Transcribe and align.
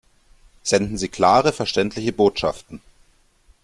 Senden 0.63 0.97
Sie 0.97 1.09
klare, 1.09 1.53
verständliche 1.53 2.11
Botschaften! 2.11 2.81